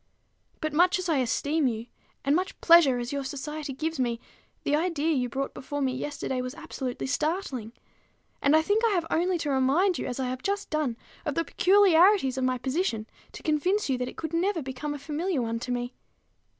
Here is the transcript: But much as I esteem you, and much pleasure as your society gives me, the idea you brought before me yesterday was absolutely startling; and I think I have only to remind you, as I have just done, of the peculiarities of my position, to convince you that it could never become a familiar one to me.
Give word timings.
But 0.61 0.73
much 0.73 0.97
as 0.97 1.07
I 1.07 1.17
esteem 1.17 1.67
you, 1.67 1.85
and 2.25 2.35
much 2.35 2.59
pleasure 2.59 2.97
as 2.97 3.13
your 3.13 3.23
society 3.23 3.71
gives 3.71 3.99
me, 3.99 4.19
the 4.63 4.75
idea 4.75 5.13
you 5.13 5.29
brought 5.29 5.53
before 5.53 5.79
me 5.79 5.93
yesterday 5.95 6.41
was 6.41 6.55
absolutely 6.55 7.05
startling; 7.05 7.71
and 8.41 8.55
I 8.55 8.63
think 8.63 8.83
I 8.83 8.93
have 8.95 9.05
only 9.11 9.37
to 9.37 9.51
remind 9.51 9.99
you, 9.99 10.07
as 10.07 10.19
I 10.19 10.27
have 10.27 10.41
just 10.41 10.71
done, 10.71 10.97
of 11.23 11.35
the 11.35 11.45
peculiarities 11.45 12.35
of 12.39 12.43
my 12.43 12.57
position, 12.57 13.05
to 13.33 13.43
convince 13.43 13.89
you 13.91 13.97
that 13.99 14.09
it 14.09 14.17
could 14.17 14.33
never 14.33 14.63
become 14.63 14.95
a 14.95 14.97
familiar 14.97 15.43
one 15.43 15.59
to 15.59 15.71
me. 15.71 15.93